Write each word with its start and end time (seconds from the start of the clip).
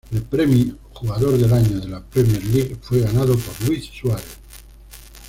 El 0.11 0.23
premio 0.23 0.79
Jugador 0.93 1.37
del 1.37 1.53
Año 1.53 1.79
de 1.79 1.87
la 1.87 2.01
Premier 2.03 2.43
League 2.45 2.77
fue 2.81 3.01
ganado 3.01 3.37
por 3.37 3.67
Luis 3.67 3.85
Suárez. 3.85 4.39